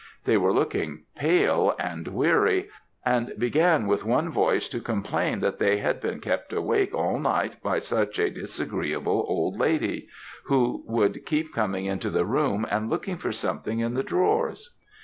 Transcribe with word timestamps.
They 0.25 0.35
were 0.35 0.51
looking 0.51 1.03
pale 1.15 1.75
and 1.77 2.07
weary, 2.07 2.69
and 3.05 3.33
began 3.37 3.85
with 3.85 4.03
one 4.03 4.31
voice 4.31 4.67
to 4.69 4.79
complain 4.79 5.41
that 5.41 5.59
they 5.59 5.77
had 5.77 6.01
been 6.01 6.19
kept 6.19 6.51
awake 6.53 6.91
all 6.95 7.19
night 7.19 7.61
by 7.61 7.77
such 7.77 8.17
a 8.17 8.31
disagreeable 8.31 9.23
old 9.29 9.59
lady, 9.59 10.07
who 10.45 10.83
would 10.87 11.23
keep 11.27 11.53
coming 11.53 11.85
into 11.85 12.09
the 12.09 12.25
room, 12.25 12.65
and 12.71 12.89
looking 12.89 13.17
for 13.17 13.31
something 13.31 13.77
in 13.79 13.93
the 13.93 14.01
drawers. 14.01 14.71